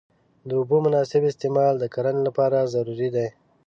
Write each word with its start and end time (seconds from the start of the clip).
د 0.47 0.49
اوبو 0.59 0.77
مناسب 0.85 1.21
استعمال 1.31 1.73
د 1.79 1.85
کرنې 1.93 2.21
لپاره 2.27 2.69
ضروري 2.73 3.09
دی. 3.15 3.27